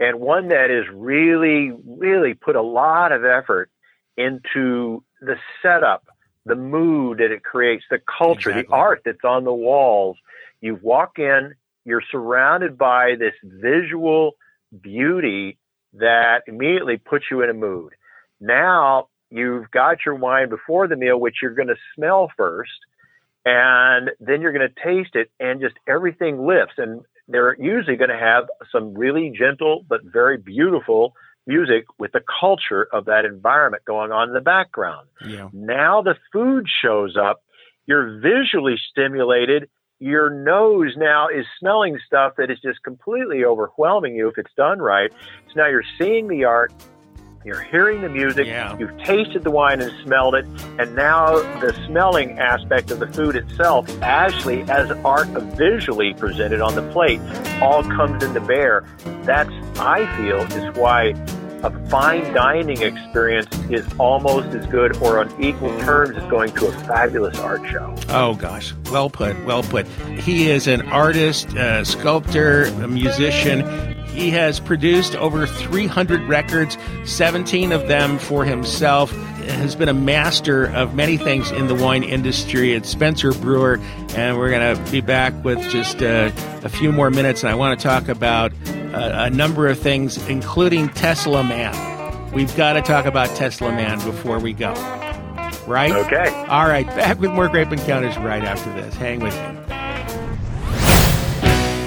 [0.00, 3.70] and one that is really, really put a lot of effort
[4.16, 6.06] into the setup,
[6.44, 8.62] the mood that it creates, the culture, exactly.
[8.70, 10.16] the art that's on the walls.
[10.60, 14.32] You walk in, you're surrounded by this visual
[14.82, 15.58] beauty
[15.94, 17.92] that immediately puts you in a mood.
[18.40, 22.70] Now you've got your wine before the meal, which you're going to smell first.
[23.46, 26.74] And then you're going to taste it and just everything lifts.
[26.78, 31.14] And they're usually going to have some really gentle but very beautiful
[31.46, 35.08] music with the culture of that environment going on in the background.
[35.26, 35.48] Yeah.
[35.52, 37.42] Now the food shows up,
[37.86, 39.68] you're visually stimulated.
[40.04, 44.78] Your nose now is smelling stuff that is just completely overwhelming you if it's done
[44.78, 45.10] right.
[45.46, 46.74] So now you're seeing the art,
[47.42, 48.76] you're hearing the music, Yeah.
[48.78, 50.44] you've tasted the wine and smelled it,
[50.78, 56.74] and now the smelling aspect of the food itself, actually as art visually presented on
[56.74, 57.22] the plate,
[57.62, 58.84] all comes into bear.
[59.22, 61.14] That's, I feel, is why
[61.64, 66.66] a fine dining experience is almost as good or on equal terms as going to
[66.66, 67.94] a fabulous art show.
[68.10, 69.86] Oh gosh, well put, well put.
[69.86, 73.94] He is an artist, a sculptor, a musician.
[74.08, 79.10] He has produced over 300 records, 17 of them for himself.
[79.44, 82.74] Has been a master of many things in the wine industry.
[82.74, 83.78] It's Spencer Brewer,
[84.14, 86.30] and we're going to be back with just uh,
[86.62, 87.42] a few more minutes.
[87.42, 88.52] And I want to talk about
[88.94, 92.32] uh, a number of things, including Tesla Man.
[92.32, 94.72] We've got to talk about Tesla Man before we go.
[95.66, 95.92] Right?
[95.92, 96.28] Okay.
[96.48, 98.94] All right, back with more Grape Encounters right after this.
[98.94, 99.64] Hang with me.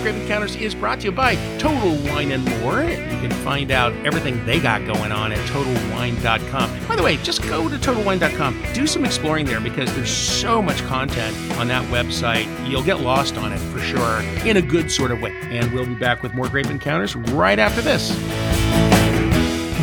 [0.01, 2.83] Grape Encounters is brought to you by Total Wine and More.
[2.83, 6.76] You can find out everything they got going on at TotalWine.com.
[6.87, 8.73] By the way, just go to TotalWine.com.
[8.73, 12.47] Do some exploring there because there's so much content on that website.
[12.69, 15.33] You'll get lost on it for sure, in a good sort of way.
[15.43, 18.11] And we'll be back with more Grape Encounters right after this.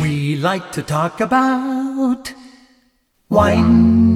[0.01, 2.33] We like to talk about
[3.29, 4.14] wine.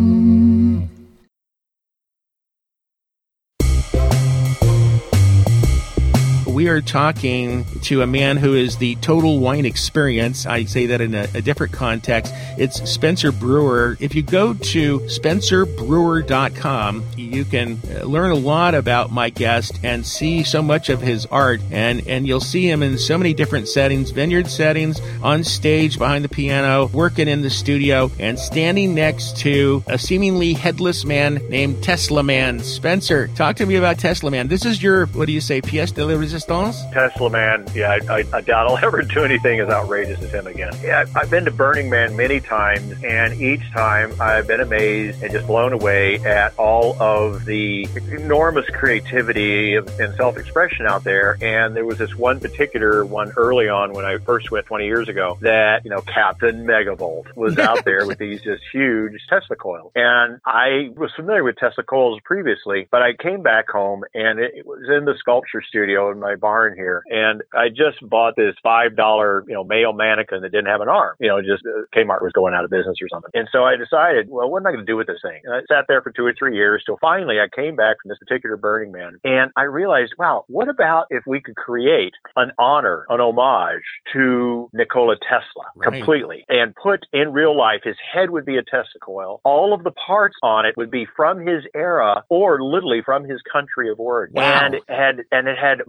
[6.70, 10.46] Are talking to a man who is the total wine experience.
[10.46, 12.34] I say that in a, a different context.
[12.58, 13.98] It's Spencer Brewer.
[14.00, 20.06] If you go to spencerbrewer.com, you can uh, learn a lot about my guest and
[20.06, 21.62] see so much of his art.
[21.72, 26.24] And, and you'll see him in so many different settings vineyard settings, on stage behind
[26.24, 31.84] the piano, working in the studio, and standing next to a seemingly headless man named
[31.84, 32.60] Tesla Man.
[32.60, 34.48] Spencer, talk to me about Tesla Man.
[34.48, 36.59] This is your, what do you say, pièce de la résistance?
[36.92, 40.46] Tesla Man, yeah, I, I, I doubt I'll ever do anything as outrageous as him
[40.46, 40.74] again.
[40.84, 45.32] Yeah, I've been to Burning Man many times, and each time I've been amazed and
[45.32, 51.38] just blown away at all of the enormous creativity and self-expression out there.
[51.42, 55.08] And there was this one particular one early on when I first went 20 years
[55.08, 59.94] ago that, you know, Captain Megavolt was out there with these just huge Tesla coils.
[59.96, 64.66] And I was familiar with Tesla coils previously, but I came back home and it
[64.66, 67.04] was in the sculpture studio in my barn here.
[67.10, 71.16] And I just bought this $5, you know, male mannequin that didn't have an arm.
[71.20, 73.32] You know, just uh, Kmart was going out of business or something.
[73.34, 75.42] And so I decided, well, what am I going to do with this thing?
[75.44, 78.10] And I sat there for two or three years till finally I came back from
[78.10, 82.52] this particular Burning Man and I realized, wow, what about if we could create an
[82.58, 83.84] honor, an homage
[84.14, 85.92] to Nikola Tesla Right.
[85.92, 89.42] completely and put in real life, his head would be a Tesla coil.
[89.44, 93.42] All of the parts on it would be from his era or literally from his
[93.52, 94.36] country of origin.
[94.36, 94.66] Wow.
[94.66, 95.80] And it had, and it had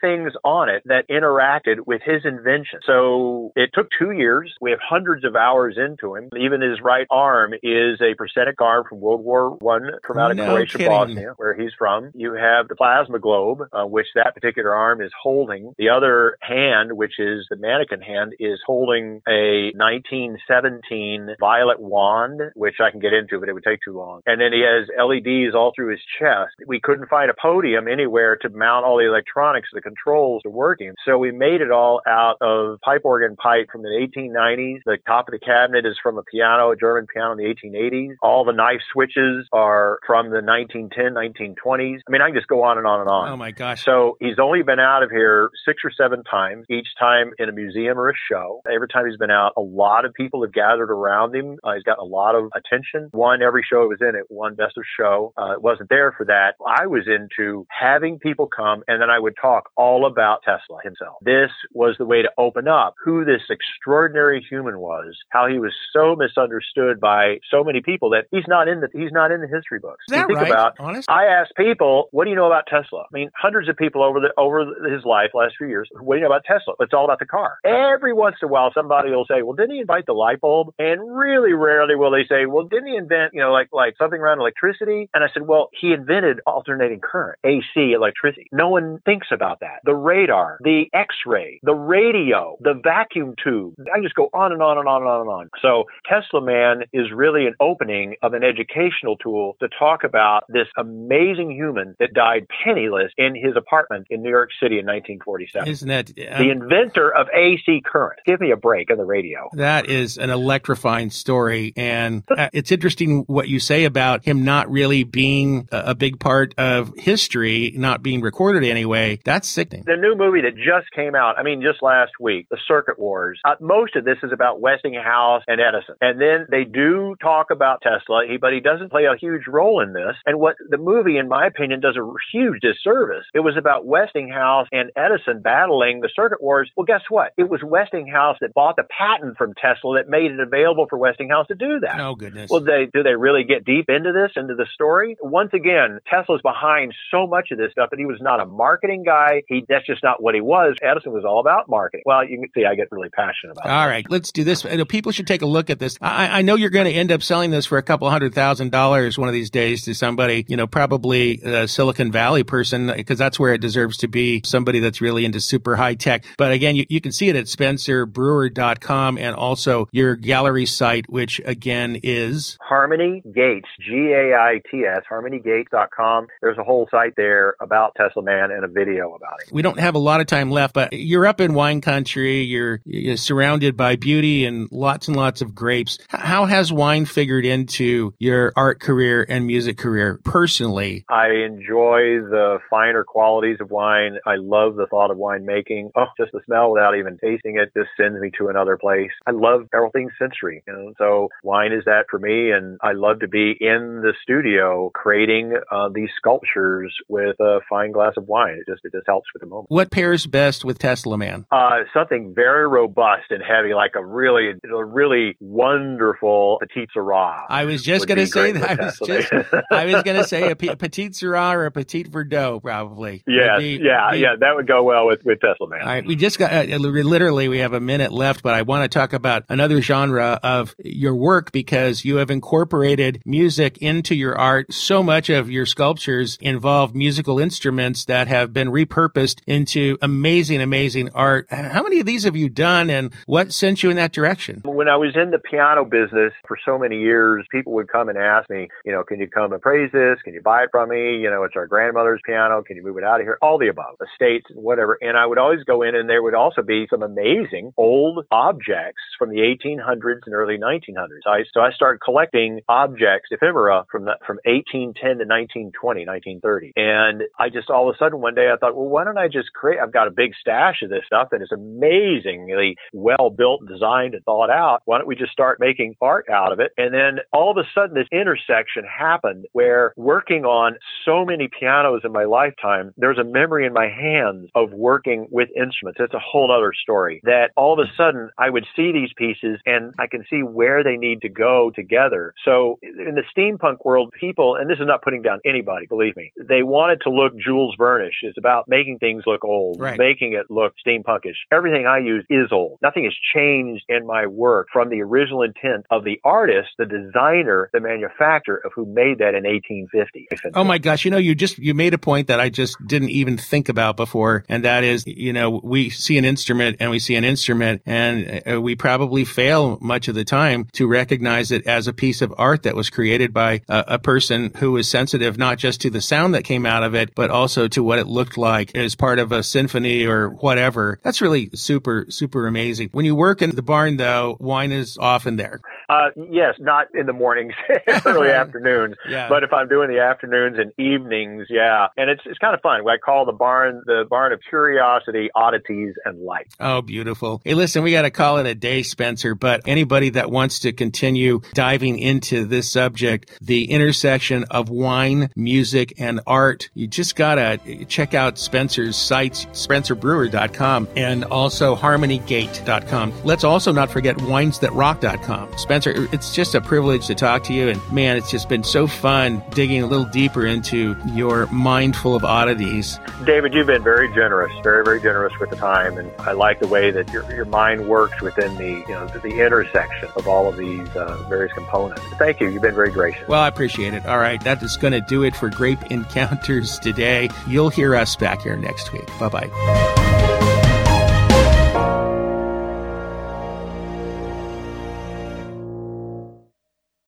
[0.00, 2.80] things on it that interacted with his invention.
[2.86, 4.52] So it took two years.
[4.60, 6.28] We have hundreds of hours into him.
[6.36, 10.36] Even his right arm is a prosthetic arm from World War One from out of
[10.36, 10.92] No Croatia, kidding.
[10.92, 12.10] Bosnia, where he's from.
[12.14, 15.74] You have the plasma globe, uh, which that particular arm is holding.
[15.78, 22.76] The other hand, which is the mannequin hand, is holding a 1917 violet wand, which
[22.80, 24.22] I can get into, but it would take too long.
[24.26, 26.54] And then he has LEDs all through his chest.
[26.66, 30.94] We couldn't find a podium anywhere to mount all the electronics, the controls to working.
[31.04, 34.80] So we made it all out of pipe organ pipe from the 1890s.
[34.84, 38.14] The top of the cabinet is from a piano, a German piano in the 1880s.
[38.22, 41.98] All the knife switches are from the 1910, 1920s.
[42.06, 43.28] I mean, I can just go on and on and on.
[43.30, 43.84] Oh my gosh.
[43.84, 47.52] So he's only been out of here six or seven times, each time in a
[47.52, 48.62] museum or a show.
[48.70, 51.58] Every time he's been out, a lot of people have gathered around him.
[51.64, 53.10] Uh, he's gotten a lot of attention.
[53.12, 54.14] Won every show it was in.
[54.14, 55.32] It won Best of Show.
[55.36, 56.54] Uh, it wasn't there for that.
[56.66, 61.16] I was into having people come and then I would talk all about Tesla himself.
[61.22, 65.72] This was the way to open up who this extraordinary human was, how he was
[65.92, 69.48] so misunderstood by so many people that he's not in the he's not in the
[69.48, 70.04] history books.
[70.08, 70.50] Is that think right?
[70.50, 70.76] about?
[71.08, 73.02] I asked people, what do you know about Tesla?
[73.02, 76.18] I mean, hundreds of people over the over his life, last few years, what do
[76.20, 76.74] you know about Tesla?
[76.80, 77.58] It's all about the car.
[77.64, 80.74] Every once in a while, somebody will say, well, didn't he invent the light bulb?
[80.78, 84.20] And really rarely will they say, well, didn't he invent, you know, like like something
[84.20, 85.08] around electricity?
[85.14, 88.48] And I said, well, he invented alternating current, AC electricity.
[88.52, 89.80] No one thinks about about that.
[89.84, 93.74] The radar, the x-ray, the radio, the vacuum tube.
[93.94, 95.50] I just go on and on and on and on and on.
[95.62, 100.66] So Tesla Man is really an opening of an educational tool to talk about this
[100.76, 105.68] amazing human that died penniless in his apartment in New York City in 1947.
[105.68, 108.20] Isn't that um, the inventor of AC current?
[108.26, 109.48] Give me a break on the radio.
[109.54, 114.70] That is an electrifying story, and uh, it's interesting what you say about him not
[114.70, 119.20] really being a big part of history, not being recorded anyway.
[119.24, 119.84] That's sickening.
[119.86, 123.40] The new movie that just came out, I mean, just last week, The Circuit Wars.
[123.44, 127.82] Uh, most of this is about Westinghouse and Edison, and then they do talk about
[127.82, 130.16] Tesla, but he doesn't play a huge role in this.
[130.26, 133.24] And what the movie, in my opinion, does a huge disservice.
[133.34, 136.70] It was about Westinghouse and Edison battling the circuit wars.
[136.76, 137.32] Well, guess what?
[137.36, 141.46] It was Westinghouse that bought the patent from Tesla that made it available for Westinghouse
[141.48, 142.00] to do that.
[142.00, 142.50] Oh goodness.
[142.50, 145.16] Well, they do they really get deep into this, into the story?
[145.20, 149.04] Once again, Tesla's behind so much of this stuff, but he was not a marketing
[149.04, 149.33] guy.
[149.48, 150.76] He that's just not what he was.
[150.82, 152.02] Edison was all about marketing.
[152.06, 153.66] Well, you can see I get really passionate about.
[153.66, 153.72] It.
[153.72, 154.64] All right, let's do this.
[154.88, 155.96] People should take a look at this.
[156.00, 158.70] I, I know you're going to end up selling this for a couple hundred thousand
[158.70, 163.18] dollars one of these days to somebody, you know, probably a Silicon Valley person, because
[163.18, 164.42] that's where it deserves to be.
[164.44, 166.24] Somebody that's really into super high tech.
[166.36, 171.40] But again, you, you can see it at spencerbrewer.com and also your gallery site, which
[171.44, 176.26] again is Harmony Gaits, G A I T S, harmonygaits.com.
[176.40, 179.52] There's a whole site there about Tesla Man and a video about it.
[179.52, 182.42] We don't have a lot of time left, but you're up in wine country.
[182.42, 185.98] You're, you're surrounded by beauty and lots and lots of grapes.
[186.08, 191.04] How has wine figured into your art career and music career personally?
[191.08, 194.18] I enjoy the finer qualities of wine.
[194.26, 195.90] I love the thought of wine making.
[195.96, 199.10] Oh, just the smell without even tasting it just sends me to another place.
[199.26, 200.92] I love everything sensory, you know.
[200.98, 205.54] So wine is that for me, and I love to be in the studio creating
[205.70, 208.58] uh, these sculptures with a fine glass of wine.
[208.60, 209.66] It just it just helps with the moment.
[209.68, 211.46] What pairs best with Tesla Man?
[211.50, 217.44] Uh, something very robust and heavy, like a really a really wonderful Petite Sirah.
[217.48, 218.80] I was just going to say that.
[218.80, 219.32] I was just
[219.70, 223.22] I was going to say a Petite Sirah or a Petite Verdot, probably.
[223.26, 224.36] Yeah, yeah, be, yeah.
[224.38, 225.80] That would go well with with Tesla Man.
[225.80, 228.90] All right, we just got uh, literally we have a minute left, but I want
[228.90, 234.36] to talk about another genre of your work because you have incorporated music into your
[234.38, 234.72] art.
[234.72, 241.10] So much of your sculptures involve musical instruments that have been repurposed into amazing, amazing
[241.14, 241.46] art.
[241.50, 244.62] How many of these have you done, and what sent you in that direction?
[244.64, 248.18] When I was in the piano business for so many years, people would come and
[248.18, 250.18] ask me, you know, can you come and praise this?
[250.22, 251.18] Can you buy it from me?
[251.18, 252.62] You know, it's our grandmother's piano.
[252.62, 253.38] Can you move it out of here?
[253.42, 254.98] All the above, estates whatever.
[255.00, 259.02] And I would always go in, and there would also be some amazing old objects
[259.18, 261.26] from the 1800s and early 1900s.
[261.26, 266.72] I, so I started collecting objects, ephemera from the, from 1810 to 1920, 1930.
[266.76, 269.28] And I just all of a sudden one day I thought, well, why don't I
[269.28, 269.80] just create?
[269.80, 274.24] I've got a big stash of this stuff that is amazingly well built, designed, and
[274.24, 274.82] thought out.
[274.84, 276.72] Why don't we just start making art out of it?
[276.76, 282.02] And then all of a sudden this intersection happened where working on so many pianos
[282.04, 286.00] in my lifetime, there's a memory in my hands of working with instruments.
[286.00, 289.58] It's a whole other story that all of a sudden I would see these pieces
[289.66, 292.34] and I can see where they need to go together.
[292.44, 296.32] So in the steampunk world, people, and this is not putting down anybody, believe me,
[296.36, 298.22] they wanted to look Jules Vernish.
[298.22, 299.98] It's about making things look old, right.
[299.98, 301.36] making it look steampunkish.
[301.52, 302.78] Everything I use is old.
[302.82, 307.70] Nothing has changed in my work from the original intent of the artist, the designer,
[307.72, 310.28] the manufacturer of who made that in 1850.
[310.54, 311.04] Oh my gosh.
[311.04, 313.96] You know, you just, you made a point that I just didn't even think about
[313.96, 314.44] before.
[314.48, 318.42] And that is, you know, we see an instrument and we see an instrument and
[318.48, 322.34] uh, we probably fail much of the time to recognize it as a piece of
[322.38, 326.00] art that was created by a, a person who was sensitive not just to the
[326.00, 329.18] sound that came out of it, but also to what it looked like as part
[329.18, 331.00] of a symphony or whatever.
[331.02, 332.90] That's really super, super amazing.
[332.92, 335.60] When you work in the barn, though, wine is often there.
[335.88, 337.52] Uh, yes, not in the mornings,
[338.06, 338.96] early afternoons.
[339.08, 339.28] Yeah.
[339.28, 342.80] But if I'm doing the afternoons and evenings, yeah, and it's it's kind of fun.
[342.88, 346.46] I call the barn the barn of curiosity, oddities, and light.
[346.58, 347.42] Oh, beautiful.
[347.44, 349.34] Hey, listen, we got to call it a day, Spencer.
[349.34, 355.94] But anybody that wants to continue diving into this subject, the intersection of wine, music,
[355.98, 363.12] and art, you just got to check out Spencer's sites, spencerbrewer.com, and also harmonygaits.com.
[363.24, 365.58] Let's also not forget winesthatrock.com.
[365.58, 367.68] Spencer Spencer, it's just a privilege to talk to you.
[367.68, 372.14] And man, it's just been so fun digging a little deeper into your mind full
[372.14, 373.00] of oddities.
[373.24, 375.98] David, you've been very generous, very, very generous with the time.
[375.98, 379.18] And I like the way that your, your mind works within the, you know, the,
[379.18, 382.02] the intersection of all of these uh, various components.
[382.18, 382.50] Thank you.
[382.50, 383.26] You've been very gracious.
[383.26, 384.06] Well, I appreciate it.
[384.06, 384.40] All right.
[384.44, 387.30] That is going to do it for Grape Encounters today.
[387.48, 389.08] You'll hear us back here next week.
[389.18, 390.13] Bye bye.